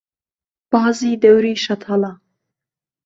بازی 0.73 1.11
دهوری 1.23 1.53
شهتهڵه 1.65 2.11